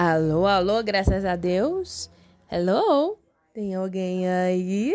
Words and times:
Alô, 0.00 0.46
alô, 0.46 0.80
graças 0.80 1.24
a 1.24 1.34
Deus. 1.34 2.08
Hello? 2.48 3.18
Tem 3.52 3.74
alguém 3.74 4.28
aí? 4.28 4.94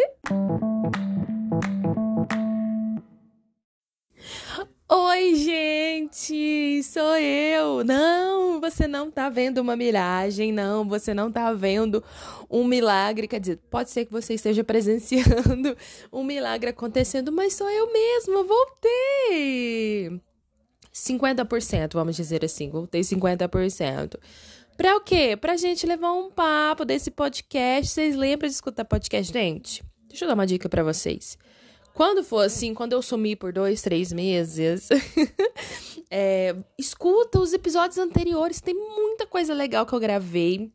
Oi, 4.90 5.36
gente, 5.36 6.82
sou 6.84 7.18
eu. 7.18 7.84
Não, 7.84 8.62
você 8.62 8.88
não 8.88 9.12
tá 9.12 9.28
vendo 9.28 9.58
uma 9.58 9.76
miragem, 9.76 10.54
não, 10.54 10.88
você 10.88 11.14
não 11.14 11.30
tá 11.30 11.52
vendo 11.52 12.02
um 12.50 12.64
milagre, 12.64 13.28
quer 13.28 13.42
dizer, 13.42 13.60
pode 13.70 13.92
ser 13.92 14.06
que 14.06 14.12
você 14.14 14.36
esteja 14.36 14.64
presenciando 14.64 15.76
um 16.14 16.24
milagre 16.24 16.70
acontecendo, 16.70 17.30
mas 17.30 17.56
sou 17.56 17.70
eu 17.70 17.92
mesma, 17.92 18.42
voltei. 18.42 20.22
50%, 20.94 21.94
vamos 21.94 22.16
dizer 22.16 22.46
assim, 22.46 22.70
voltei 22.70 23.02
50%. 23.02 24.18
Pra 24.76 24.98
o 24.98 25.02
quê? 25.02 25.38
Pra 25.38 25.56
gente 25.56 25.86
levar 25.86 26.14
um 26.14 26.32
papo 26.32 26.84
desse 26.84 27.12
podcast. 27.12 27.94
Vocês 27.94 28.16
lembram 28.16 28.48
de 28.48 28.56
escutar 28.56 28.84
podcast, 28.84 29.32
gente? 29.32 29.84
Deixa 30.08 30.26
eu 30.26 30.28
dar 30.28 30.34
uma 30.34 30.48
dica 30.48 30.68
para 30.68 30.84
vocês. 30.84 31.38
Quando 31.94 32.24
for 32.24 32.46
assim, 32.46 32.74
quando 32.74 32.94
eu 32.94 33.02
sumir 33.02 33.38
por 33.38 33.54
dois, 33.54 33.82
três 33.84 34.12
meses, 34.12 34.90
é, 36.10 36.56
escuta 36.78 37.40
os 37.40 37.54
episódios 37.54 38.00
anteriores. 38.00 38.62
Tem 38.62 38.74
muita 38.74 39.28
coisa 39.28 39.54
legal 39.54 39.86
que 39.86 39.94
eu 39.94 40.00
gravei. 40.00 40.72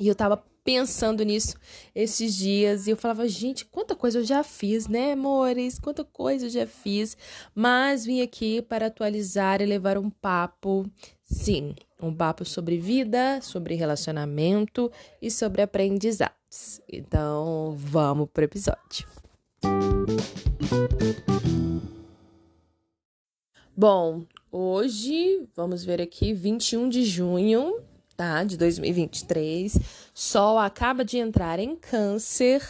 E 0.00 0.06
eu 0.06 0.14
tava 0.14 0.42
pensando 0.66 1.22
nisso 1.22 1.56
esses 1.94 2.34
dias 2.34 2.88
e 2.88 2.90
eu 2.90 2.96
falava, 2.96 3.28
gente, 3.28 3.64
quanta 3.64 3.94
coisa 3.94 4.18
eu 4.18 4.24
já 4.24 4.42
fiz, 4.42 4.88
né, 4.88 5.12
amores? 5.12 5.78
Quanta 5.78 6.02
coisa 6.02 6.46
eu 6.46 6.50
já 6.50 6.66
fiz. 6.66 7.16
Mas 7.54 8.04
vim 8.04 8.20
aqui 8.20 8.60
para 8.60 8.86
atualizar 8.86 9.62
e 9.62 9.64
levar 9.64 9.96
um 9.96 10.10
papo, 10.10 10.84
sim, 11.22 11.72
um 12.02 12.12
papo 12.12 12.44
sobre 12.44 12.78
vida, 12.78 13.40
sobre 13.40 13.76
relacionamento 13.76 14.90
e 15.22 15.30
sobre 15.30 15.62
aprendizados. 15.62 16.80
Então, 16.92 17.76
vamos 17.78 18.28
pro 18.32 18.42
episódio. 18.42 19.06
Bom, 23.76 24.24
hoje, 24.50 25.46
vamos 25.54 25.84
ver 25.84 26.02
aqui, 26.02 26.32
21 26.32 26.88
de 26.88 27.04
junho, 27.04 27.85
tá? 28.16 28.42
De 28.44 28.56
2023. 28.56 29.78
Sol 30.14 30.58
acaba 30.58 31.04
de 31.04 31.18
entrar 31.18 31.58
em 31.58 31.76
Câncer, 31.76 32.62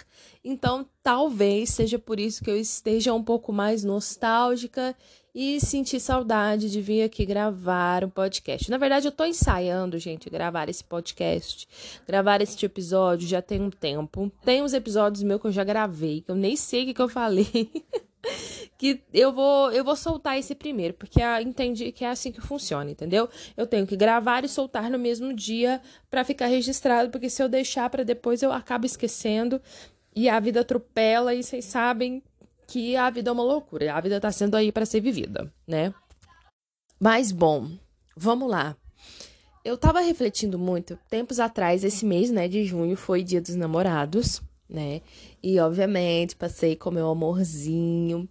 então 0.45 0.87
talvez 1.03 1.71
seja 1.71 1.99
por 1.99 2.19
isso 2.19 2.43
que 2.43 2.51
eu 2.51 2.57
esteja 2.57 3.15
um 3.15 3.23
pouco 3.23 3.53
mais 3.53 3.85
nostálgica 3.85 4.95
e 5.35 5.61
senti 5.61 6.01
saudade 6.01 6.71
de 6.71 6.81
vir 6.81 7.03
aqui 7.03 7.27
gravar 7.27 8.03
um 8.03 8.09
podcast. 8.09 8.71
Na 8.71 8.79
verdade, 8.79 9.07
eu 9.07 9.13
tô 9.13 9.23
ensaiando, 9.25 9.99
gente, 9.99 10.31
gravar 10.31 10.69
esse 10.71 10.83
podcast, 10.83 11.69
gravar 12.09 12.41
este 12.41 12.65
episódio 12.65 13.29
já 13.29 13.43
tem 13.43 13.61
um 13.61 13.69
tempo. 13.69 14.33
Tem 14.43 14.63
uns 14.63 14.73
episódios 14.73 15.23
meus 15.23 15.41
que 15.41 15.47
eu 15.47 15.53
já 15.53 15.63
gravei, 15.63 16.23
que 16.23 16.31
eu 16.31 16.35
nem 16.35 16.57
sei 16.57 16.85
o 16.85 16.87
que, 16.87 16.95
que 16.95 17.03
eu 17.03 17.09
falei. 17.09 17.71
que 18.79 19.03
eu 19.13 19.33
vou 19.33 19.73
eu 19.73 19.85
vou 19.85 19.97
soltar 19.97 20.39
esse 20.39 20.55
primeiro, 20.55 20.95
porque 20.95 21.21
eu 21.23 21.41
entendi 21.41 21.93
que 21.93 22.05
é 22.05 22.09
assim 22.09 22.33
que 22.33 22.41
funciona, 22.41 22.91
entendeu? 22.91 23.29
Eu 23.57 23.67
tenho 23.67 23.87
que 23.87 23.97
gravar 23.97 24.45
e 24.45 24.49
soltar 24.49 24.91
no 24.91 24.99
mesmo 24.99 25.33
dia 25.33 25.81
para 26.11 26.25
ficar 26.25 26.47
registrado, 26.47 27.11
porque 27.11 27.31
se 27.31 27.43
eu 27.43 27.49
deixar 27.49 27.89
para 27.91 28.05
depois 28.05 28.43
eu 28.43 28.53
acabo 28.53 28.87
esquecendo 28.87 29.61
e 30.15 30.29
a 30.29 30.41
vida 30.41 30.61
atropela 30.61 31.35
e 31.35 31.43
vocês 31.43 31.65
sabem 31.65 32.23
que 32.67 32.97
a 32.97 33.09
vida 33.11 33.31
é 33.31 33.33
uma 33.33 33.43
loucura. 33.43 33.95
A 33.95 34.01
vida 34.01 34.21
tá 34.21 34.33
sendo 34.33 34.57
aí 34.57 34.73
para 34.73 34.87
ser 34.87 35.01
vivida, 35.01 35.53
né? 35.67 35.95
Mas 36.99 37.31
bom, 37.31 37.71
vamos 38.17 38.51
lá. 38.51 38.77
Eu 39.65 39.77
tava 39.77 40.01
refletindo 40.01 40.59
muito 40.59 40.99
tempos 41.09 41.39
atrás, 41.41 41.85
esse 41.85 42.07
mês, 42.07 42.31
né, 42.31 42.47
de 42.47 42.65
junho 42.65 42.97
foi 42.97 43.23
Dia 43.23 43.41
dos 43.41 43.57
Namorados, 43.57 44.41
né? 44.69 45.01
E 45.43 45.59
obviamente 45.59 46.37
passei 46.37 46.77
com 46.77 46.91
meu 46.91 47.09
amorzinho. 47.09 48.29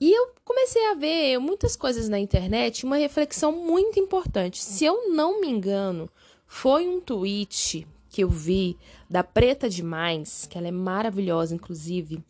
E 0.00 0.12
eu 0.12 0.30
comecei 0.44 0.84
a 0.90 0.94
ver 0.94 1.38
muitas 1.38 1.74
coisas 1.74 2.08
na 2.08 2.18
internet, 2.18 2.84
uma 2.84 2.96
reflexão 2.96 3.52
muito 3.52 3.98
importante. 3.98 4.62
Se 4.62 4.84
eu 4.84 5.10
não 5.14 5.40
me 5.40 5.48
engano, 5.48 6.08
foi 6.46 6.86
um 6.86 7.00
tweet 7.00 7.86
que 8.10 8.22
eu 8.22 8.28
vi 8.28 8.76
da 9.08 9.24
Preta 9.24 9.68
Demais, 9.68 10.46
que 10.48 10.58
ela 10.58 10.68
é 10.68 10.72
maravilhosa, 10.72 11.54
inclusive 11.54 12.22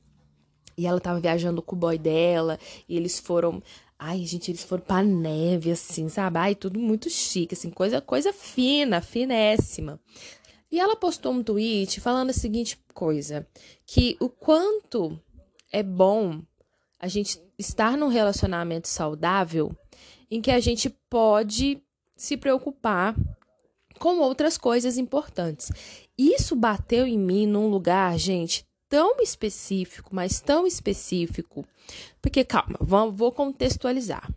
e 0.76 0.86
ela 0.86 1.00
tava 1.00 1.20
viajando 1.20 1.62
com 1.62 1.74
o 1.74 1.78
boy 1.78 1.96
dela, 1.96 2.58
e 2.88 2.96
eles 2.96 3.18
foram. 3.18 3.62
Ai, 3.98 4.26
gente, 4.26 4.50
eles 4.50 4.62
foram 4.62 4.82
pra 4.82 5.02
neve, 5.02 5.70
assim, 5.70 6.08
sabe? 6.10 6.38
Ai, 6.38 6.54
tudo 6.54 6.78
muito 6.78 7.08
chique, 7.08 7.54
assim, 7.54 7.70
coisa, 7.70 8.00
coisa 8.00 8.30
fina, 8.30 9.00
finésima. 9.00 9.98
E 10.70 10.80
ela 10.80 10.96
postou 10.96 11.32
um 11.32 11.42
tweet 11.42 12.00
falando 12.00 12.30
a 12.30 12.34
seguinte 12.34 12.78
coisa: 12.92 13.46
que 13.84 14.16
o 14.20 14.28
quanto 14.28 15.20
é 15.72 15.82
bom 15.82 16.42
a 16.98 17.08
gente 17.08 17.40
estar 17.58 17.96
num 17.96 18.08
relacionamento 18.08 18.88
saudável 18.88 19.76
em 20.30 20.40
que 20.40 20.50
a 20.50 20.60
gente 20.60 20.90
pode 21.08 21.82
se 22.16 22.36
preocupar 22.36 23.14
com 23.98 24.18
outras 24.18 24.58
coisas 24.58 24.98
importantes. 24.98 25.70
Isso 26.16 26.56
bateu 26.56 27.06
em 27.06 27.18
mim 27.18 27.46
num 27.46 27.68
lugar, 27.68 28.18
gente, 28.18 28.66
tão 28.88 29.20
específico, 29.20 30.10
mas 30.12 30.40
tão 30.40 30.66
específico. 30.66 31.66
Porque, 32.20 32.44
calma, 32.44 32.78
vou 32.80 33.32
contextualizar. 33.32 34.28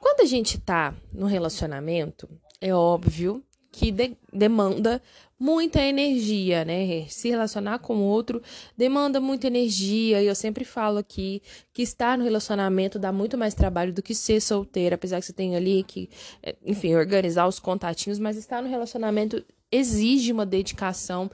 Quando 0.00 0.20
a 0.20 0.24
gente 0.24 0.58
tá 0.58 0.94
no 1.12 1.26
relacionamento, 1.26 2.28
é 2.60 2.74
óbvio 2.74 3.42
que 3.72 3.90
de 3.90 4.16
demanda 4.32 5.02
muita 5.40 5.80
energia, 5.80 6.64
né? 6.64 7.06
Se 7.08 7.28
relacionar 7.28 7.80
com 7.80 7.96
o 7.96 8.02
outro 8.02 8.40
demanda 8.76 9.20
muita 9.20 9.48
energia. 9.48 10.22
E 10.22 10.26
eu 10.26 10.34
sempre 10.36 10.64
falo 10.64 10.98
aqui 10.98 11.42
que 11.72 11.82
estar 11.82 12.16
no 12.16 12.22
relacionamento 12.22 12.98
dá 12.98 13.10
muito 13.10 13.36
mais 13.36 13.54
trabalho 13.54 13.92
do 13.92 14.02
que 14.02 14.14
ser 14.14 14.40
solteira, 14.40 14.94
apesar 14.94 15.18
que 15.18 15.26
você 15.26 15.32
tem 15.32 15.56
ali 15.56 15.82
que, 15.82 16.08
é, 16.42 16.54
enfim, 16.64 16.94
organizar 16.94 17.48
os 17.48 17.58
contatinhos, 17.58 18.20
mas 18.20 18.36
estar 18.36 18.62
no 18.62 18.68
relacionamento 18.68 19.44
exige 19.70 20.30
uma 20.30 20.46
dedicação. 20.46 21.28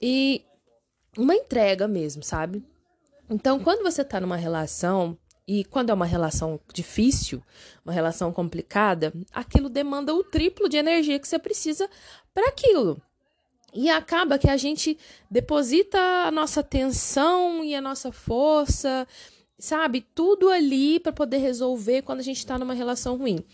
E 0.00 0.42
uma 1.18 1.34
entrega 1.34 1.86
mesmo, 1.86 2.22
sabe? 2.22 2.64
Então, 3.28 3.58
quando 3.58 3.82
você 3.82 4.04
tá 4.04 4.20
numa 4.20 4.36
relação, 4.36 5.18
e 5.46 5.64
quando 5.64 5.90
é 5.90 5.94
uma 5.94 6.06
relação 6.06 6.58
difícil, 6.72 7.42
uma 7.84 7.92
relação 7.92 8.32
complicada, 8.32 9.12
aquilo 9.32 9.68
demanda 9.68 10.14
o 10.14 10.24
triplo 10.24 10.68
de 10.68 10.76
energia 10.76 11.18
que 11.18 11.28
você 11.28 11.38
precisa 11.38 11.88
para 12.32 12.48
aquilo. 12.48 13.00
E 13.72 13.90
acaba 13.90 14.38
que 14.38 14.48
a 14.48 14.56
gente 14.56 14.96
deposita 15.30 15.98
a 15.98 16.30
nossa 16.30 16.60
atenção 16.60 17.64
e 17.64 17.74
a 17.74 17.80
nossa 17.80 18.12
força, 18.12 19.06
sabe? 19.58 20.00
Tudo 20.14 20.48
ali 20.48 21.00
para 21.00 21.12
poder 21.12 21.38
resolver 21.38 22.02
quando 22.02 22.20
a 22.20 22.22
gente 22.22 22.38
está 22.38 22.56
numa 22.56 22.72
relação 22.72 23.16
ruim. 23.16 23.44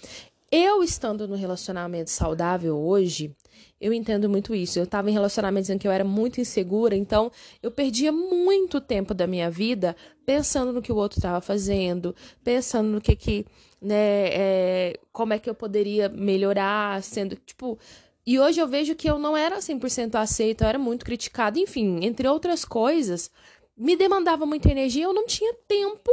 Eu 0.52 0.82
estando 0.82 1.28
no 1.28 1.36
relacionamento 1.36 2.10
saudável 2.10 2.76
hoje, 2.76 3.32
eu 3.80 3.92
entendo 3.92 4.28
muito 4.28 4.52
isso. 4.52 4.80
Eu 4.80 4.84
estava 4.84 5.08
em 5.08 5.12
relacionamentos 5.12 5.70
em 5.70 5.78
que 5.78 5.86
eu 5.86 5.92
era 5.92 6.02
muito 6.02 6.40
insegura, 6.40 6.96
então 6.96 7.30
eu 7.62 7.70
perdia 7.70 8.10
muito 8.10 8.80
tempo 8.80 9.14
da 9.14 9.28
minha 9.28 9.48
vida 9.48 9.94
pensando 10.26 10.72
no 10.72 10.82
que 10.82 10.90
o 10.90 10.96
outro 10.96 11.18
estava 11.18 11.40
fazendo, 11.40 12.14
pensando 12.42 12.88
no 12.88 13.00
que 13.00 13.14
que, 13.14 13.46
né, 13.80 14.26
é, 14.32 15.00
como 15.12 15.32
é 15.32 15.38
que 15.38 15.48
eu 15.48 15.54
poderia 15.54 16.08
melhorar, 16.08 17.00
sendo, 17.02 17.36
tipo... 17.36 17.78
E 18.26 18.38
hoje 18.38 18.60
eu 18.60 18.66
vejo 18.66 18.94
que 18.94 19.08
eu 19.08 19.18
não 19.18 19.36
era 19.36 19.58
100% 19.58 20.16
aceita, 20.16 20.64
eu 20.64 20.68
era 20.68 20.78
muito 20.78 21.04
criticada, 21.04 21.58
enfim, 21.58 22.00
entre 22.02 22.28
outras 22.28 22.64
coisas, 22.64 23.30
me 23.76 23.96
demandava 23.96 24.44
muita 24.44 24.70
energia, 24.70 25.04
eu 25.04 25.14
não 25.14 25.26
tinha 25.26 25.54
tempo 25.66 26.10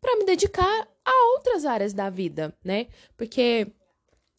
para 0.00 0.16
me 0.16 0.24
dedicar 0.24 0.88
a 1.08 1.34
outras 1.34 1.64
áreas 1.64 1.92
da 1.92 2.10
vida, 2.10 2.54
né? 2.64 2.86
Porque 3.16 3.68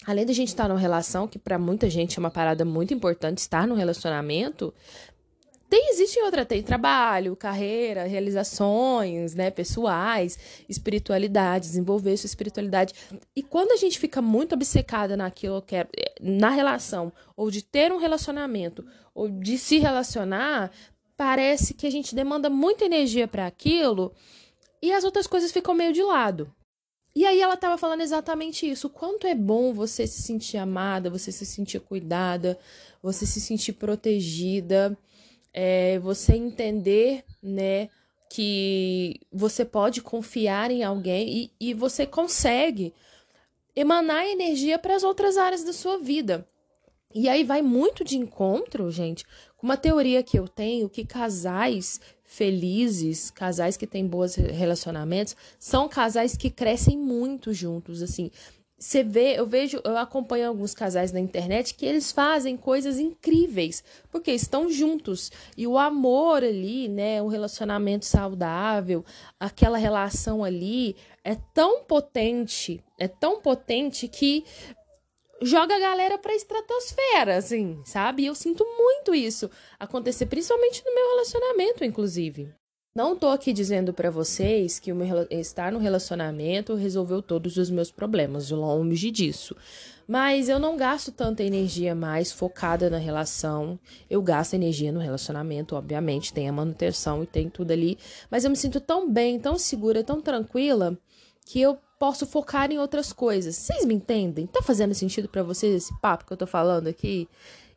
além 0.05 0.25
da 0.25 0.33
gente 0.33 0.49
estar 0.49 0.67
numa 0.67 0.79
relação, 0.79 1.27
que 1.27 1.39
para 1.39 1.57
muita 1.57 1.89
gente 1.89 2.17
é 2.17 2.19
uma 2.19 2.31
parada 2.31 2.63
muito 2.63 2.93
importante 2.93 3.39
estar 3.39 3.67
num 3.67 3.75
relacionamento, 3.75 4.73
tem, 5.69 5.91
existe 5.91 6.19
outra, 6.21 6.43
tem 6.43 6.63
trabalho, 6.63 7.35
carreira, 7.35 8.05
realizações, 8.05 9.35
né, 9.35 9.51
pessoais, 9.51 10.63
espiritualidade, 10.67 11.67
desenvolver 11.67 12.17
sua 12.17 12.25
espiritualidade. 12.25 12.95
E 13.35 13.43
quando 13.43 13.71
a 13.71 13.75
gente 13.75 13.99
fica 13.99 14.19
muito 14.19 14.53
obcecada 14.53 15.15
naquilo 15.15 15.61
que 15.61 15.75
é, 15.75 15.87
na 16.19 16.49
relação, 16.49 17.13
ou 17.37 17.51
de 17.51 17.61
ter 17.61 17.91
um 17.91 17.99
relacionamento, 17.99 18.83
ou 19.13 19.29
de 19.29 19.59
se 19.59 19.77
relacionar, 19.77 20.71
parece 21.15 21.75
que 21.75 21.85
a 21.85 21.91
gente 21.91 22.15
demanda 22.15 22.49
muita 22.49 22.85
energia 22.85 23.27
para 23.27 23.45
aquilo 23.45 24.11
e 24.81 24.91
as 24.91 25.03
outras 25.03 25.27
coisas 25.27 25.51
ficam 25.51 25.75
meio 25.75 25.93
de 25.93 26.01
lado. 26.01 26.51
E 27.15 27.25
aí 27.25 27.41
ela 27.41 27.55
estava 27.55 27.77
falando 27.77 28.01
exatamente 28.01 28.69
isso. 28.69 28.87
O 28.87 28.89
quanto 28.89 29.27
é 29.27 29.35
bom 29.35 29.73
você 29.73 30.05
se 30.05 30.21
sentir 30.21 30.57
amada, 30.57 31.09
você 31.09 31.31
se 31.31 31.45
sentir 31.45 31.79
cuidada, 31.79 32.57
você 33.01 33.25
se 33.25 33.41
sentir 33.41 33.73
protegida, 33.73 34.97
é, 35.53 35.97
você 35.99 36.35
entender, 36.35 37.23
né, 37.41 37.89
que 38.29 39.19
você 39.31 39.65
pode 39.65 40.01
confiar 40.01 40.69
em 40.69 40.83
alguém 40.83 41.51
e, 41.59 41.69
e 41.69 41.73
você 41.73 42.05
consegue 42.05 42.93
emanar 43.75 44.25
energia 44.25 44.77
para 44.77 44.95
as 44.95 45.03
outras 45.03 45.35
áreas 45.37 45.63
da 45.63 45.73
sua 45.73 45.97
vida. 45.97 46.47
E 47.13 47.27
aí 47.27 47.43
vai 47.43 47.61
muito 47.61 48.03
de 48.03 48.17
encontro, 48.17 48.91
gente, 48.91 49.25
com 49.57 49.65
uma 49.65 49.77
teoria 49.77 50.21
que 50.21 50.37
eu 50.37 50.47
tenho 50.47 50.87
que 50.87 51.03
casais 51.03 51.99
felizes, 52.29 53.31
casais 53.31 53.75
que 53.75 53.87
têm 53.87 54.05
bons 54.05 54.35
relacionamentos, 54.35 55.35
são 55.57 55.89
casais 55.89 56.37
que 56.37 56.51
crescem 56.51 56.95
muito 56.95 57.51
juntos, 57.51 58.03
assim. 58.03 58.29
Você 58.77 59.03
vê, 59.03 59.33
eu 59.37 59.47
vejo, 59.47 59.81
eu 59.83 59.97
acompanho 59.97 60.47
alguns 60.47 60.75
casais 60.75 61.11
na 61.11 61.19
internet 61.19 61.73
que 61.73 61.87
eles 61.87 62.11
fazem 62.11 62.55
coisas 62.55 62.99
incríveis, 62.99 63.83
porque 64.11 64.31
estão 64.31 64.69
juntos. 64.69 65.31
E 65.57 65.65
o 65.65 65.75
amor 65.75 66.43
ali, 66.43 66.87
né, 66.87 67.19
o 67.19 67.27
relacionamento 67.27 68.05
saudável, 68.05 69.03
aquela 69.39 69.79
relação 69.79 70.43
ali 70.43 70.95
é 71.23 71.35
tão 71.53 71.83
potente, 71.83 72.81
é 72.99 73.07
tão 73.07 73.41
potente 73.41 74.07
que 74.07 74.45
joga 75.41 75.75
a 75.75 75.79
galera 75.79 76.17
pra 76.17 76.35
estratosfera, 76.35 77.37
assim, 77.37 77.81
sabe? 77.85 78.23
E 78.23 78.25
eu 78.27 78.35
sinto 78.35 78.65
muito 78.77 79.13
isso 79.13 79.49
acontecer, 79.79 80.25
principalmente 80.25 80.83
no 80.85 80.93
meu 80.93 81.09
relacionamento, 81.09 81.83
inclusive. 81.83 82.53
Não 82.95 83.15
tô 83.15 83.27
aqui 83.27 83.53
dizendo 83.53 83.93
para 83.93 84.09
vocês 84.09 84.79
que 84.79 84.91
estar 85.29 85.71
no 85.71 85.79
relacionamento 85.79 86.73
resolveu 86.73 87.21
todos 87.21 87.55
os 87.55 87.69
meus 87.69 87.91
problemas, 87.91 88.49
longe 88.49 89.11
disso. 89.11 89.55
Mas 90.07 90.49
eu 90.49 90.57
não 90.57 90.75
gasto 90.75 91.11
tanta 91.11 91.43
energia 91.43 91.93
mais 91.93 92.31
focada 92.31 92.89
na 92.89 92.97
relação. 92.97 93.79
Eu 94.09 94.23
gasto 94.23 94.55
energia 94.55 94.91
no 94.91 94.99
relacionamento, 94.99 95.75
obviamente, 95.75 96.33
tem 96.33 96.49
a 96.49 96.51
manutenção 96.51 97.21
e 97.21 97.27
tem 97.27 97.47
tudo 97.47 97.71
ali. 97.71 97.95
Mas 98.29 98.43
eu 98.43 98.49
me 98.49 98.57
sinto 98.57 98.81
tão 98.81 99.07
bem, 99.09 99.39
tão 99.39 99.57
segura, 99.57 100.03
tão 100.03 100.19
tranquila 100.19 100.97
que 101.45 101.61
eu 101.61 101.77
posso 101.99 102.25
focar 102.25 102.71
em 102.71 102.79
outras 102.79 103.11
coisas. 103.11 103.57
Vocês 103.57 103.85
me 103.85 103.93
entendem? 103.93 104.47
Tá 104.47 104.61
fazendo 104.61 104.93
sentido 104.93 105.27
para 105.27 105.43
vocês 105.43 105.75
esse 105.75 105.99
papo 105.99 106.25
que 106.25 106.31
eu 106.31 106.37
tô 106.37 106.47
falando 106.47 106.87
aqui? 106.87 107.27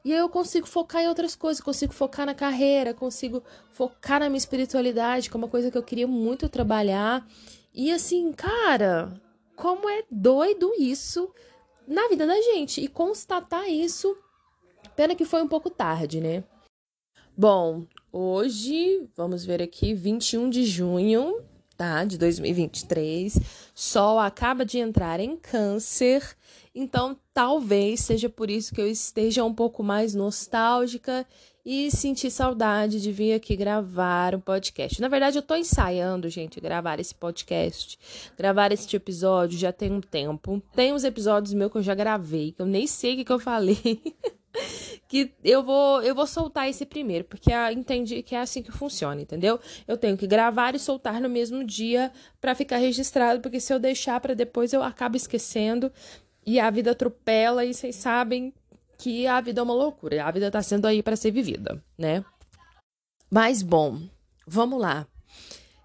E 0.05 0.13
aí 0.13 0.19
eu 0.19 0.29
consigo 0.29 0.67
focar 0.67 1.03
em 1.03 1.09
outras 1.09 1.37
coisas, 1.37 1.61
consigo 1.61 1.93
focar 1.93 2.25
na 2.25 2.35
carreira, 2.35 2.95
consigo 2.95 3.43
focar 3.71 4.21
na 4.21 4.29
minha 4.29 4.39
espiritualidade, 4.39 5.29
que 5.29 5.37
é 5.37 5.39
uma 5.39 5.49
coisa 5.49 5.71
que 5.71 5.77
eu 5.77 5.83
queria 5.83 6.07
muito 6.07 6.49
trabalhar. 6.49 7.27
E 7.75 7.91
assim, 7.93 8.33
cara, 8.33 9.13
como 9.57 9.89
é 9.89 10.05
doido 10.11 10.73
isso 10.79 11.33
na 11.87 12.09
vida 12.09 12.27
da 12.27 12.41
gente. 12.41 12.81
E 12.81 12.89
constatar 12.89 13.69
isso, 13.69 14.17
pena 14.97 15.15
que 15.15 15.25
foi 15.25 15.43
um 15.43 15.49
pouco 15.49 15.71
tarde, 15.71 16.21
né? 16.21 16.45
Bom, 17.37 17.87
hoje, 18.13 19.09
vamos 19.17 19.45
ver 19.45 19.63
aqui, 19.63 19.95
21 19.95 20.51
de 20.51 20.65
junho, 20.65 21.43
tá? 21.77 22.05
De 22.05 22.19
2023. 22.19 23.39
Sol 23.75 24.19
acaba 24.19 24.65
de 24.65 24.79
entrar 24.79 25.21
em 25.21 25.37
Câncer 25.37 26.37
então, 26.75 27.17
talvez 27.35 28.01
seja 28.01 28.31
por 28.31 28.51
isso 28.51 28.75
que 28.75 28.81
eu 28.81 28.89
esteja 28.89 29.45
um 29.45 29.53
pouco 29.53 29.83
mais 29.83 30.15
nostálgica 30.15 31.27
e 31.65 31.91
senti 31.91 32.31
saudade 32.31 33.01
de 33.01 33.13
vir 33.13 33.35
aqui 33.35 33.55
gravar 33.55 34.35
um 34.35 34.41
podcast. 34.41 35.01
Na 35.01 35.09
verdade, 35.09 35.37
eu 35.37 35.43
tô 35.43 35.55
ensaiando, 35.55 36.31
gente, 36.31 36.61
gravar 36.61 36.99
esse 36.99 37.15
podcast, 37.15 37.99
gravar 38.39 38.73
esse 38.73 38.97
episódio 38.97 39.59
já 39.59 39.71
tem 39.71 39.93
um 39.93 40.01
tempo. 40.01 40.63
Tem 40.75 40.95
uns 40.95 41.05
episódios 41.05 41.53
meus 41.53 41.71
que 41.71 41.79
eu 41.79 41.83
já 41.83 41.95
gravei, 41.95 42.53
que 42.53 42.63
eu 42.63 42.67
nem 42.67 42.87
sei 42.87 43.13
o 43.13 43.17
que, 43.19 43.25
que 43.27 43.33
eu 43.33 43.39
falei. 43.39 44.01
que 45.13 45.31
eu 45.45 45.63
vou 45.63 46.03
eu 46.03 46.15
vou 46.15 46.27
soltar 46.27 46.71
esse 46.71 46.87
primeiro, 46.87 47.27
porque 47.27 47.53
eu 47.53 47.71
entendi 47.71 48.23
que 48.23 48.35
é 48.35 48.41
assim 48.41 48.63
que 48.63 48.73
funciona, 48.73 49.21
entendeu? 49.21 49.61
Eu 49.87 49.99
tenho 49.99 50.17
que 50.17 50.27
gravar 50.27 50.75
e 50.75 50.79
soltar 50.79 51.21
no 51.21 51.29
mesmo 51.29 51.63
dia 51.63 52.11
para 52.41 52.55
ficar 52.55 52.79
registrado, 52.79 53.43
porque 53.43 53.61
se 53.61 53.75
eu 53.75 53.79
deixar 53.79 54.19
para 54.21 54.35
depois 54.35 54.73
eu 54.73 54.83
acabo 54.83 55.15
esquecendo 55.15 55.93
e 56.47 56.59
a 56.59 56.71
vida 56.71 56.93
atropela 56.93 57.63
e 57.63 57.75
vocês 57.75 57.95
sabem 57.97 58.55
que 58.97 59.27
a 59.27 59.39
vida 59.43 59.61
é 59.61 59.63
uma 59.63 59.75
loucura. 59.75 60.25
A 60.25 60.31
vida 60.31 60.51
tá 60.51 60.63
sendo 60.63 60.87
aí 60.87 61.03
para 61.03 61.15
ser 61.15 61.31
vivida, 61.31 61.85
né? 61.99 62.25
Mas 63.31 63.61
bom, 63.63 64.01
vamos 64.47 64.81
lá. 64.81 65.07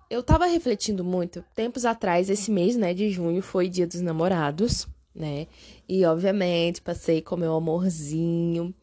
Eu 0.10 0.24
tava 0.24 0.46
refletindo 0.46 1.04
muito 1.04 1.44
tempos 1.54 1.84
atrás, 1.84 2.30
esse 2.30 2.50
mês, 2.50 2.78
né, 2.78 2.94
de 2.94 3.10
junho 3.10 3.42
foi 3.42 3.68
Dia 3.68 3.86
dos 3.86 4.00
Namorados, 4.00 4.88
né? 5.14 5.48
E 5.90 6.06
obviamente 6.06 6.82
passei 6.82 7.22
com 7.22 7.36
meu 7.36 7.54
amorzinho. 7.54 8.74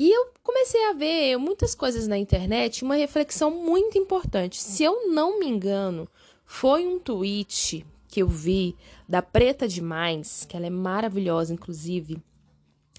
E 0.00 0.10
eu 0.10 0.32
comecei 0.42 0.82
a 0.86 0.94
ver 0.94 1.36
muitas 1.36 1.74
coisas 1.74 2.08
na 2.08 2.16
internet, 2.16 2.82
uma 2.82 2.94
reflexão 2.94 3.50
muito 3.50 3.98
importante. 3.98 4.58
Se 4.58 4.82
eu 4.82 5.10
não 5.10 5.38
me 5.38 5.46
engano, 5.46 6.08
foi 6.46 6.86
um 6.86 6.98
tweet 6.98 7.84
que 8.08 8.22
eu 8.22 8.26
vi 8.26 8.74
da 9.06 9.20
Preta 9.20 9.68
Demais, 9.68 10.46
que 10.48 10.56
ela 10.56 10.64
é 10.64 10.70
maravilhosa, 10.70 11.52
inclusive. 11.52 12.16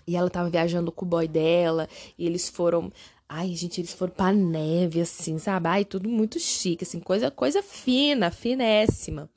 E 0.06 0.16
ela 0.16 0.30
tava 0.30 0.52
viajando 0.52 0.92
com 0.92 1.04
o 1.04 1.10
boy 1.10 1.28
dela, 1.28 1.90
e 2.20 2.28
eles 2.28 2.48
foram. 2.48 2.92
Ai, 3.28 3.56
gente, 3.56 3.82
eles 3.82 3.94
foram 3.94 4.14
pra 4.14 4.32
neve, 4.32 5.02
assim, 5.02 5.40
sabe? 5.40 5.70
Ai, 5.70 5.84
tudo 5.84 6.08
muito 6.08 6.40
chique, 6.40 6.84
assim, 6.84 7.00
coisa, 7.00 7.32
coisa 7.32 7.64
fina, 7.64 8.30
finésima. 8.30 9.28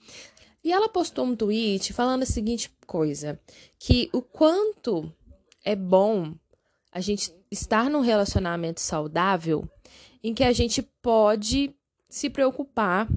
E 0.63 0.71
ela 0.71 0.87
postou 0.87 1.25
um 1.25 1.35
tweet 1.35 1.95
falando 1.95 2.25
a 2.25 2.27
seguinte 2.27 2.71
coisa: 2.87 3.41
que 3.79 4.11
o 4.13 4.21
quanto 4.21 5.11
é 5.65 5.75
bom 5.75 6.35
a 6.95 7.01
gente 7.01 7.33
estar 7.55 7.89
num 7.89 8.01
relacionamento 8.01 8.81
saudável 8.81 9.69
em 10.23 10.35
que 10.35 10.45
a 10.45 10.53
gente 10.53 10.83
pode 11.03 11.75
se 12.09 12.29
preocupar 12.29 13.09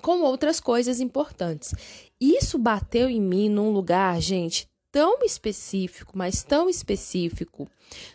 com 0.00 0.20
outras 0.20 0.60
coisas 0.60 1.00
importantes. 1.00 1.74
Isso 2.20 2.58
bateu 2.58 3.08
em 3.08 3.20
mim 3.20 3.48
num 3.48 3.70
lugar, 3.70 4.20
gente, 4.20 4.68
tão 4.92 5.22
específico, 5.24 6.12
mas 6.14 6.42
tão 6.42 6.68
específico. 6.68 7.68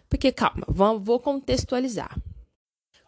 Porque, 0.08 0.32
calma, 0.32 0.66
vou 0.68 1.20
contextualizar. 1.20 2.18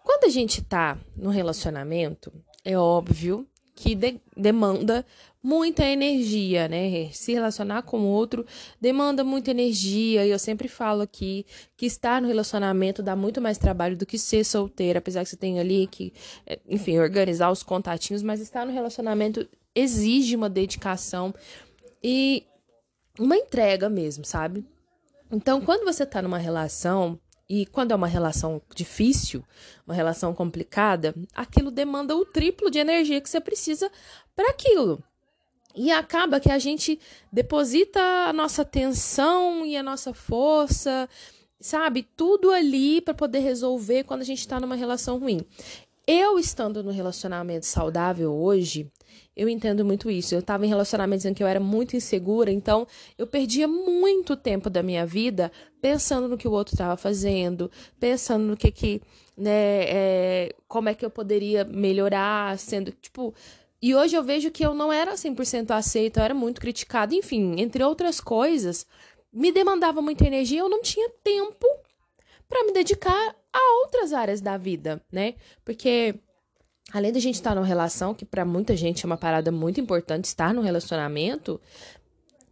Quando 0.04 0.26
a 0.26 0.30
gente 0.30 0.62
tá 0.62 0.98
no 1.16 1.30
relacionamento, 1.30 2.34
é 2.66 2.78
óbvio 2.78 3.48
que 3.76 3.96
de 3.96 4.20
demanda 4.36 5.06
muita 5.44 5.84
energia, 5.86 6.68
né? 6.68 7.10
Se 7.12 7.34
relacionar 7.34 7.82
com 7.84 8.00
o 8.00 8.08
outro 8.08 8.46
demanda 8.80 9.24
muita 9.24 9.52
energia. 9.52 10.26
E 10.26 10.30
eu 10.30 10.40
sempre 10.40 10.68
falo 10.68 11.02
aqui 11.02 11.46
que 11.76 11.86
estar 11.86 12.22
no 12.22 12.28
relacionamento 12.28 13.02
dá 13.02 13.16
muito 13.16 13.42
mais 13.42 13.58
trabalho 13.58 13.98
do 13.98 14.06
que 14.06 14.18
ser 14.18 14.44
solteira, 14.44 15.00
apesar 15.00 15.24
que 15.24 15.30
você 15.30 15.38
tem 15.38 15.60
ali 15.60 15.88
que, 15.88 16.14
é, 16.46 16.60
enfim, 16.68 17.00
organizar 17.00 17.50
os 17.52 17.64
contatinhos, 17.64 18.22
mas 18.22 18.40
estar 18.40 18.66
no 18.66 18.72
relacionamento 18.72 19.48
exige 19.74 20.36
uma 20.36 20.50
dedicação 20.50 21.34
e 22.04 22.46
uma 23.20 23.36
entrega 23.36 23.90
mesmo, 23.90 24.24
sabe? 24.26 24.66
Então, 25.32 25.62
quando 25.62 25.86
você 25.86 26.06
tá 26.06 26.22
numa 26.22 26.38
relação 26.38 27.20
e 27.50 27.66
quando 27.66 27.92
é 27.92 27.96
uma 27.96 28.08
relação 28.08 28.62
difícil, 28.76 29.44
uma 29.86 29.96
relação 29.96 30.34
complicada, 30.34 31.14
aquilo 31.34 31.72
demanda 31.72 32.16
o 32.16 32.26
triplo 32.26 32.70
de 32.70 32.80
energia 32.80 33.20
que 33.20 33.30
você 33.30 33.42
precisa 33.42 33.90
para 34.36 34.50
aquilo. 34.50 35.04
E 35.76 35.92
acaba 35.92 36.40
que 36.40 36.52
a 36.52 36.60
gente 36.60 37.00
deposita 37.32 38.00
a 38.00 38.34
nossa 38.34 38.62
atenção 38.62 39.66
e 39.66 39.78
a 39.78 39.84
nossa 39.84 40.14
força, 40.14 41.08
sabe? 41.60 42.08
Tudo 42.16 42.52
ali 42.52 43.02
para 43.02 43.14
poder 43.14 43.40
resolver 43.40 44.04
quando 44.04 44.22
a 44.22 44.26
gente 44.26 44.40
está 44.40 44.60
numa 44.60 44.76
relação 44.76 45.18
ruim. 45.18 45.46
Eu 46.08 46.40
estando 46.40 46.84
no 46.84 46.92
relacionamento 46.92 47.66
saudável 47.66 48.34
hoje, 48.34 48.92
eu 49.36 49.48
entendo 49.48 49.86
muito 49.86 50.10
isso. 50.10 50.34
Eu 50.36 50.40
estava 50.40 50.66
em 50.66 50.70
relacionamentos 50.70 51.26
em 51.26 51.34
que 51.34 51.44
eu 51.44 51.48
era 51.48 51.60
muito 51.60 51.96
insegura, 51.96 52.52
então 52.52 52.88
eu 53.18 53.28
perdia 53.28 53.68
muito 53.68 54.36
tempo 54.36 54.70
da 54.70 54.84
minha 54.84 55.06
vida 55.06 55.52
pensando 55.82 56.28
no 56.28 56.38
que 56.38 56.48
o 56.48 56.52
outro 56.52 56.74
estava 56.74 56.98
fazendo, 56.98 57.72
pensando 58.00 58.44
no 58.44 58.58
que 58.58 58.72
que, 58.72 59.02
né, 59.38 59.84
é, 59.88 60.56
como 60.68 60.90
é 60.90 60.94
que 60.94 61.06
eu 61.06 61.10
poderia 61.10 61.64
melhorar, 61.64 62.58
sendo, 62.58 62.92
tipo, 62.92 63.34
e 63.82 63.96
hoje 63.96 64.16
eu 64.16 64.24
vejo 64.24 64.52
que 64.52 64.64
eu 64.64 64.74
não 64.74 64.94
era 64.94 65.14
100% 65.14 65.72
aceita, 65.72 66.20
eu 66.20 66.24
era 66.26 66.34
muito 66.34 66.62
criticada, 66.62 67.16
enfim, 67.16 67.56
entre 67.58 67.84
outras 67.84 68.20
coisas, 68.22 68.86
me 69.34 69.52
demandava 69.52 70.02
muita 70.02 70.26
energia, 70.26 70.60
eu 70.60 70.70
não 70.70 70.82
tinha 70.82 71.10
tempo 71.24 71.66
para 72.48 72.64
me 72.66 72.74
dedicar 72.74 73.36
a 73.52 73.80
outras 73.84 74.14
áreas 74.14 74.42
da 74.42 74.58
vida, 74.58 75.02
né? 75.12 75.36
Porque 75.66 76.16
além 76.94 77.12
de 77.12 77.18
a 77.18 77.22
gente 77.22 77.36
estar 77.36 77.56
numa 77.56 77.66
relação, 77.66 78.14
que 78.14 78.26
para 78.26 78.46
muita 78.46 78.76
gente 78.76 79.04
é 79.04 79.08
uma 79.08 79.18
parada 79.18 79.52
muito 79.52 79.80
importante 79.80 80.26
estar 80.26 80.54
no 80.54 80.62
relacionamento, 80.62 81.60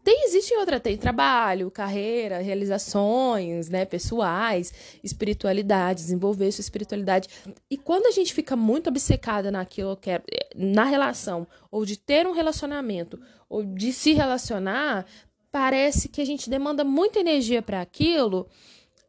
tem, 0.04 0.26
existe 0.26 0.56
outra, 0.56 0.80
tem 0.80 0.98
trabalho, 0.98 1.70
carreira, 1.70 2.40
realizações, 2.40 3.70
né, 3.70 3.86
pessoais, 3.86 4.74
espiritualidade, 5.04 6.02
desenvolver 6.02 6.52
sua 6.52 6.62
espiritualidade. 6.62 7.28
E 7.70 7.78
quando 7.78 8.06
a 8.06 8.12
gente 8.12 8.34
fica 8.34 8.56
muito 8.56 8.88
obcecada 8.88 9.52
naquilo 9.52 9.98
que 9.98 10.10
é, 10.10 10.22
na 10.56 10.84
relação, 10.84 11.48
ou 11.70 11.86
de 11.86 11.98
ter 11.98 12.26
um 12.26 12.32
relacionamento, 12.32 13.20
ou 13.50 13.64
de 13.64 13.92
se 13.92 14.14
relacionar, 14.14 15.06
parece 15.52 16.08
que 16.08 16.22
a 16.22 16.26
gente 16.26 16.50
demanda 16.50 16.84
muita 16.84 17.20
energia 17.20 17.62
para 17.62 17.82
aquilo 17.82 18.48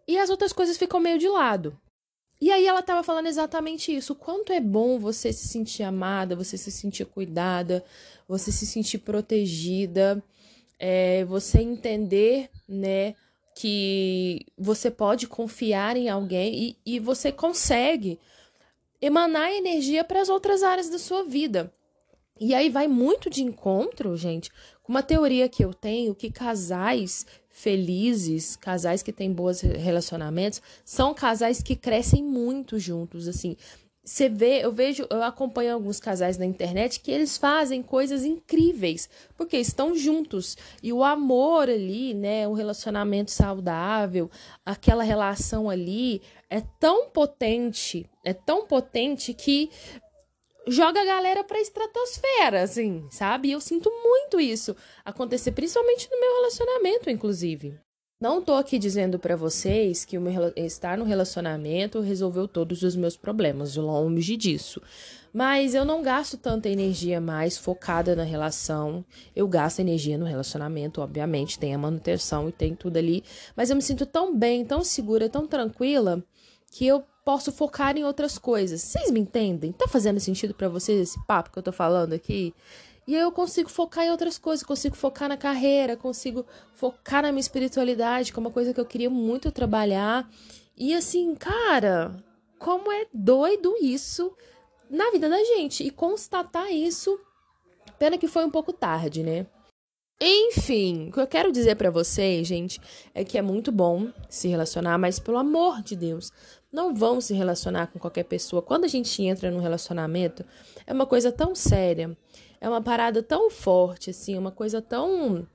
e 0.09 0.19
as 0.19 0.31
outras 0.31 0.53
coisas 0.53 0.77
ficam 0.77 0.99
meio 0.99 1.19
de 1.19 1.29
lado. 1.29 1.79
E 2.41 2.51
aí 2.51 2.67
ela 2.67 2.81
estava 2.81 3.03
falando 3.03 3.27
exatamente 3.27 3.95
isso. 3.95 4.15
Quanto 4.15 4.51
é 4.51 4.61
bom 4.61 4.99
você 4.99 5.31
se 5.31 5.47
sentir 5.47 5.83
amada, 5.83 6.35
você 6.35 6.57
se 6.57 6.71
sentir 6.71 7.05
cuidada, 7.05 7.85
você 8.27 8.51
se 8.51 8.67
sentir 8.67 8.99
protegida, 8.99 10.23
é, 10.81 11.25
você 11.27 11.61
entender, 11.61 12.51
né, 12.67 13.15
que 13.55 14.47
você 14.57 14.91
pode 14.91 15.27
confiar 15.29 15.97
em 15.97 16.09
alguém 16.09 16.77
e, 16.87 16.95
e 16.95 16.99
você 16.99 17.31
consegue 17.31 18.19
emanar 19.01 19.53
energia 19.53 20.03
para 20.03 20.21
as 20.21 20.31
outras 20.31 20.63
áreas 20.63 20.89
da 20.89 20.99
sua 20.99 21.23
vida. 21.25 21.71
E 22.41 22.55
aí 22.55 22.71
vai 22.71 22.89
muito 22.89 23.29
de 23.29 23.43
encontro, 23.43 24.17
gente, 24.17 24.51
com 24.83 24.93
uma 24.93 25.03
teoria 25.03 25.47
que 25.47 25.63
eu 25.63 25.75
tenho 25.75 26.15
que 26.15 26.31
casais 26.31 27.27
felizes, 27.51 28.57
casais 28.57 29.03
que 29.03 29.13
têm 29.13 29.31
bons 29.31 29.61
relacionamentos, 29.61 30.63
são 30.83 31.13
casais 31.13 31.63
que 31.63 31.77
crescem 31.77 32.25
muito 32.25 32.79
juntos, 32.79 33.29
assim. 33.29 33.57
Você 34.11 34.29
vê, 34.29 34.65
eu 34.65 34.73
vejo, 34.73 35.07
eu 35.09 35.23
acompanho 35.23 35.73
alguns 35.73 36.01
casais 36.01 36.37
na 36.37 36.45
internet 36.45 36.99
que 36.99 37.13
eles 37.13 37.39
fazem 37.39 37.81
coisas 37.81 38.25
incríveis, 38.25 39.09
porque 39.37 39.57
estão 39.57 39.95
juntos. 39.95 40.57
E 40.83 40.93
o 40.93 41.05
amor 41.05 41.71
ali, 41.71 42.13
né, 42.13 42.49
o 42.49 42.53
relacionamento 42.53 43.31
saudável, 43.31 44.29
aquela 44.67 45.05
relação 45.05 45.71
ali 45.71 46.23
é 46.51 46.61
tão 46.61 47.09
potente, 47.11 48.05
é 48.25 48.35
tão 48.35 48.67
potente 48.67 49.33
que 49.33 49.71
joga 50.67 51.01
a 51.01 51.07
galera 51.07 51.45
pra 51.45 51.61
estratosfera, 51.61 52.63
assim, 52.63 53.07
sabe? 53.13 53.51
E 53.51 53.53
eu 53.53 53.61
sinto 53.61 53.89
muito 54.03 54.41
isso 54.41 54.75
acontecer, 55.05 55.53
principalmente 55.53 56.11
no 56.11 56.19
meu 56.19 56.35
relacionamento, 56.35 57.09
inclusive. 57.09 57.79
Não 58.21 58.43
tô 58.43 58.53
aqui 58.53 58.79
dizendo 58.79 59.19
para 59.19 59.35
vocês 59.35 60.05
que 60.05 60.19
estar 60.57 60.99
no 60.99 61.07
relacionamento 61.07 62.01
resolveu 62.01 62.47
todos 62.47 62.83
os 62.83 62.95
meus 62.95 63.17
problemas, 63.17 63.77
longe 63.77 64.37
disso. 64.37 64.83
Mas 65.33 65.75
eu 65.75 65.87
não 65.87 66.03
gasto 66.03 66.37
tanta 66.37 66.69
energia 66.69 67.19
mais 67.19 67.57
focada 67.57 68.15
na 68.15 68.23
relação. 68.23 69.03
Eu 69.35 69.49
gasto 69.49 69.79
energia 69.79 70.19
no 70.19 70.27
relacionamento, 70.27 71.01
obviamente, 71.01 71.59
tem 71.59 71.75
a 71.75 71.79
manutenção 71.79 72.51
e 72.51 72.53
tem 72.53 72.75
tudo 72.75 72.99
ali. 72.99 73.25
Mas 73.57 73.71
eu 73.71 73.77
me 73.77 73.81
sinto 73.81 74.05
tão 74.05 74.37
bem, 74.37 74.67
tão 74.67 74.85
segura, 74.85 75.27
tão 75.27 75.47
tranquila 75.47 76.23
que 76.71 76.87
eu 76.87 77.03
posso 77.25 77.51
focar 77.51 77.97
em 77.97 78.05
outras 78.05 78.37
coisas. 78.37 78.83
Vocês 78.83 79.11
me 79.11 79.21
entendem? 79.21 79.73
Tá 79.73 79.89
fazendo 79.89 80.21
sentido 80.21 80.53
para 80.53 80.69
vocês 80.69 81.01
esse 81.01 81.25
papo 81.25 81.51
que 81.51 81.59
eu 81.59 81.63
tô 81.63 81.73
falando 81.73 82.13
aqui? 82.13 82.53
E 83.07 83.17
aí 83.17 83.23
eu 83.23 83.33
consigo 83.33 83.69
focar 83.69 84.05
em 84.05 84.11
outras 84.11 84.39
coisas, 84.39 84.65
consigo 84.65 84.97
focar 84.97 85.29
na 85.29 85.37
carreira, 85.37 85.97
consigo 85.97 86.47
focar 86.75 87.23
na 87.23 87.33
minha 87.33 87.41
espiritualidade, 87.41 88.33
que 88.33 88.39
é 88.39 88.41
uma 88.41 88.51
coisa 88.51 88.73
que 88.73 88.81
eu 88.81 88.87
queria 88.87 89.11
muito 89.11 89.51
trabalhar. 89.51 90.29
E 90.77 90.95
assim, 90.95 91.35
cara, 91.35 92.23
como 92.59 92.93
é 92.93 93.07
doido 93.13 93.75
isso 93.81 94.33
na 94.91 95.11
vida 95.11 95.29
da 95.29 95.43
gente. 95.43 95.85
E 95.85 95.91
constatar 95.91 96.71
isso, 96.71 97.19
pena 97.99 98.19
que 98.19 98.29
foi 98.29 98.45
um 98.45 98.51
pouco 98.51 98.73
tarde, 98.73 99.23
né? 99.23 99.47
Enfim, 100.23 101.09
o 101.09 101.13
que 101.13 101.21
eu 101.21 101.27
quero 101.27 101.51
dizer 101.51 101.77
para 101.77 101.91
vocês, 101.91 102.47
gente, 102.47 102.79
é 103.15 103.25
que 103.25 103.39
é 103.39 103.43
muito 103.43 103.73
bom 103.73 104.09
se 104.29 104.49
relacionar, 104.49 104.99
mas 104.99 105.19
pelo 105.19 105.39
amor 105.39 105.81
de 105.81 105.97
Deus, 105.97 106.31
não 106.71 106.95
vão 106.95 107.23
se 107.23 107.33
relacionar 107.33 107.87
com 107.87 107.99
qualquer 107.99 108.25
pessoa. 108.25 108.61
Quando 108.61 108.85
a 108.85 108.89
gente 108.89 109.23
entra 109.23 109.51
num 109.51 109.61
relacionamento, 109.61 110.45
é 110.87 110.93
uma 110.93 111.07
coisa 111.07 111.33
tão 111.33 111.55
séria 111.55 112.15
é 112.61 112.69
uma 112.69 112.83
parada 112.83 113.23
tão 113.23 113.51
forte, 113.51 114.11
assim, 114.11 114.37
uma 114.37 114.51
coisa 114.51 114.83
tão 114.83 115.47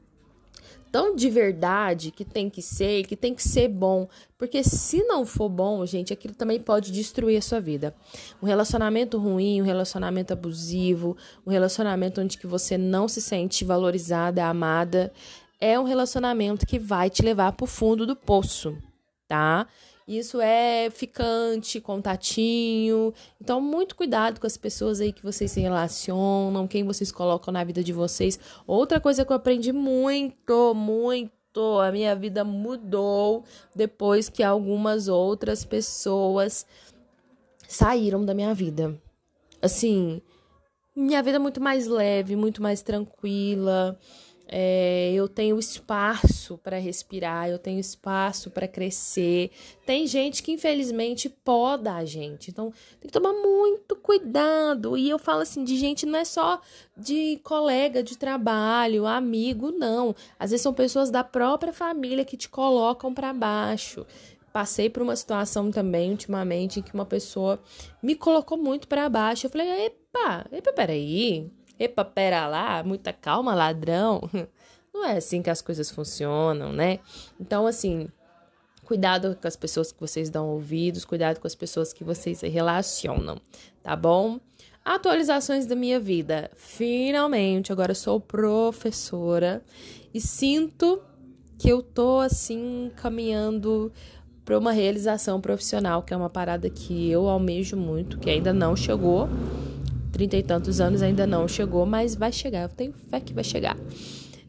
tão 0.92 1.14
de 1.14 1.30
verdade 1.30 2.10
que 2.10 2.24
tem 2.24 2.50
que 2.50 2.62
ser, 2.62 3.06
que 3.06 3.18
tem 3.18 3.36
que 3.36 3.44
ser 3.44 3.68
bom, 3.68 4.08
porque 4.38 4.64
se 4.64 5.04
não 5.04 5.26
for 5.26 5.50
bom, 5.50 5.86
gente, 5.86 6.14
aquilo 6.14 6.34
também 6.34 6.58
pode 6.58 6.90
destruir 6.90 7.38
a 7.38 7.42
sua 7.42 7.60
vida. 7.60 7.94
Um 8.42 8.46
relacionamento 8.46 9.18
ruim, 9.18 9.62
um 9.62 9.66
relacionamento 9.66 10.32
abusivo, 10.32 11.18
um 11.46 11.52
relacionamento 11.52 12.22
onde 12.22 12.38
que 12.38 12.48
você 12.48 12.78
não 12.78 13.10
se 13.10 13.22
sente 13.22 13.66
valorizada, 13.66 14.46
amada, 14.46 15.12
é 15.60 15.78
um 15.78 15.84
relacionamento 15.84 16.66
que 16.66 16.80
vai 16.80 17.10
te 17.10 17.22
levar 17.22 17.52
pro 17.52 17.66
fundo 17.66 18.06
do 18.06 18.16
poço, 18.16 18.78
tá? 19.28 19.68
Isso 20.08 20.40
é 20.40 20.88
ficante, 20.92 21.82
contatinho. 21.82 23.12
Então, 23.42 23.60
muito 23.60 23.96
cuidado 23.96 24.40
com 24.40 24.46
as 24.46 24.56
pessoas 24.56 25.02
aí 25.02 25.12
que 25.12 25.24
vocês 25.24 25.50
se 25.50 25.60
relacionam, 25.60 26.68
quem 26.68 26.84
vocês 26.84 27.12
colocam 27.12 27.52
na 27.52 27.64
vida 27.64 27.84
de 27.84 27.92
vocês. 27.92 28.40
Outra 28.68 29.00
coisa 29.00 29.26
que 29.26 29.32
eu 29.32 29.36
aprendi 29.36 29.72
muito, 29.72 30.76
muito, 30.76 31.32
a 31.82 31.92
minha 31.92 32.16
vida 32.16 32.44
mudou 32.44 33.44
depois 33.76 34.30
que 34.30 34.44
algumas 34.44 35.08
outras 35.08 35.66
pessoas 35.66 36.68
saíram 37.68 38.24
da 38.24 38.36
minha 38.36 38.54
vida. 38.54 39.02
Assim, 39.60 40.22
minha 40.96 41.24
vida 41.24 41.38
é 41.38 41.40
muito 41.40 41.60
mais 41.60 41.88
leve, 41.88 42.36
muito 42.36 42.62
mais 42.62 42.84
tranquila. 42.84 43.98
É, 44.48 45.12
eu 45.14 45.28
tenho 45.28 45.58
espaço 45.58 46.58
para 46.60 46.78
respirar, 46.78 47.50
eu 47.50 47.58
tenho 47.58 47.80
espaço 47.80 48.52
para 48.52 48.68
crescer. 48.68 49.50
Tem 49.86 50.06
gente 50.06 50.44
que 50.44 50.52
infelizmente 50.52 51.30
poda 51.30 51.96
a 51.96 52.06
gente, 52.06 52.52
então 52.52 52.72
tem 53.00 53.08
que 53.08 53.12
tomar 53.12 53.34
muito 53.34 53.96
cuidado. 53.96 54.96
E 54.98 55.10
eu 55.10 55.18
falo 55.18 55.42
assim: 55.42 55.64
de 55.64 55.76
gente 55.78 56.06
não 56.06 56.20
é 56.20 56.26
só 56.26 56.62
de 56.96 57.40
colega 57.44 58.04
de 58.04 58.18
trabalho, 58.18 59.08
amigo, 59.08 59.72
não. 59.72 60.16
Às 60.38 60.52
vezes 60.52 60.62
são 60.62 60.74
pessoas 60.74 61.10
da 61.10 61.24
própria 61.24 61.74
família 61.74 62.24
que 62.24 62.38
te 62.38 62.48
colocam 62.48 63.14
para 63.14 63.34
baixo. 63.34 64.06
Passei 64.54 64.90
por 64.90 65.02
uma 65.02 65.16
situação 65.16 65.72
também 65.72 66.12
ultimamente 66.12 66.80
em 66.80 66.84
que 66.84 66.94
uma 66.94 67.06
pessoa 67.06 67.60
me 68.02 68.16
colocou 68.16 68.58
muito 68.58 68.88
para 68.88 69.10
baixo. 69.10 69.48
Eu 69.48 69.50
falei: 69.50 69.88
epa, 69.88 70.46
epa, 70.52 70.72
peraí 70.72 71.52
Epa, 71.80 72.06
pera 72.06 72.48
lá, 72.48 72.84
muita 72.84 73.12
calma, 73.12 73.54
ladrão. 73.54 74.22
Não 74.94 75.06
é 75.06 75.18
assim 75.18 75.42
que 75.42 75.50
as 75.50 75.62
coisas 75.62 75.92
funcionam, 75.92 76.72
né? 76.72 77.00
Então, 77.40 77.68
assim, 77.68 78.08
cuidado 78.86 79.38
com 79.42 79.48
as 79.48 79.56
pessoas 79.56 79.92
que 79.92 80.00
vocês 80.00 80.30
dão 80.30 80.48
ouvidos, 80.48 81.04
cuidado 81.04 81.40
com 81.40 81.48
as 81.48 81.56
pessoas 81.56 81.92
que 81.92 82.04
vocês 82.04 82.38
se 82.38 82.48
relacionam, 82.48 83.42
tá 83.84 83.96
bom? 83.96 84.40
Atualizações 84.86 85.66
da 85.66 85.76
minha 85.76 86.00
vida. 86.00 86.50
Finalmente, 86.56 87.72
agora 87.72 87.92
eu 87.92 87.96
sou 87.96 88.22
professora 88.22 89.62
e 90.14 90.22
sinto 90.22 91.02
que 91.58 91.68
eu 91.68 91.82
tô 91.82 92.20
assim 92.20 92.92
caminhando 92.96 93.92
para 94.46 94.58
uma 94.58 94.72
realização 94.72 95.42
profissional, 95.42 96.04
que 96.04 96.14
é 96.14 96.18
uma 96.18 96.30
parada 96.30 96.70
que 96.70 97.10
eu 97.10 97.28
almejo 97.28 97.76
muito, 97.76 98.20
que 98.20 98.30
ainda 98.30 98.54
não 98.54 98.76
chegou, 98.76 99.28
trinta 100.16 100.38
e 100.38 100.44
tantos 100.44 100.80
anos 100.80 101.02
ainda 101.02 101.28
não 101.28 101.46
chegou, 101.46 101.86
mas 101.86 102.16
vai 102.16 102.32
chegar. 102.32 102.62
Eu 102.62 102.70
tenho 102.70 102.94
fé 102.94 103.20
que 103.20 103.34
vai 103.34 103.44
chegar. 103.44 103.76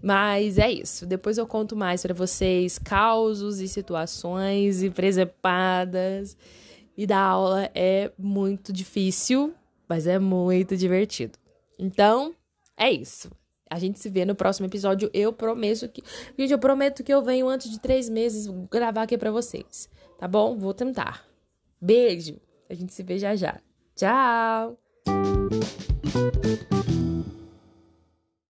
Mas 0.00 0.58
é 0.58 0.70
isso. 0.70 1.04
Depois 1.04 1.38
eu 1.38 1.46
conto 1.46 1.75
mais 1.75 2.02
para 2.02 2.14
vocês 2.14 2.78
causos 2.78 3.58
e 3.58 3.66
situações 3.66 4.80
e 4.85 4.90
presepadas. 4.90 6.37
E 6.96 7.04
dar 7.04 7.18
aula 7.18 7.68
é 7.75 8.12
muito 8.16 8.73
difícil, 8.73 9.52
mas 9.88 10.06
é 10.06 10.20
muito 10.20 10.76
divertido. 10.76 11.37
Então, 11.76 12.32
é 12.76 12.88
isso. 12.88 13.28
A 13.68 13.80
gente 13.80 13.99
se 13.99 14.08
vê 14.08 14.25
no 14.25 14.37
próximo 14.37 14.66
episódio. 14.66 15.11
Eu 15.12 15.32
prometo 15.32 15.88
que. 15.88 16.00
Gente, 16.38 16.52
eu 16.52 16.58
prometo 16.61 17.02
que 17.02 17.12
eu 17.12 17.23
venho 17.23 17.49
antes 17.49 17.68
de 17.68 17.80
três 17.80 18.08
meses 18.08 18.46
gravar 18.70 19.02
aqui 19.02 19.18
para 19.18 19.32
vocês. 19.32 19.90
Tá 20.16 20.28
bom? 20.28 20.56
Vou 20.56 20.73
tentar. 20.73 21.25
Beijo. 21.80 22.37
A 22.70 22.75
gente 22.75 22.94
se 22.94 23.02
vê 23.02 23.18
já 23.18 23.35
já. 23.35 23.61
Tchau! 23.96 24.86
Thank 26.16 26.90
you. 26.90 27.05